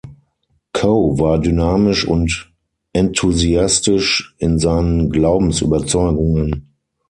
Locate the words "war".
1.19-1.37